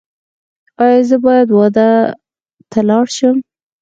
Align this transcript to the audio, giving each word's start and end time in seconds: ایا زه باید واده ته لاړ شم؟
ایا 0.83 1.01
زه 1.09 1.17
باید 1.25 1.47
واده 1.57 1.89
ته 2.71 2.79
لاړ 2.89 3.05
شم؟ 3.17 3.37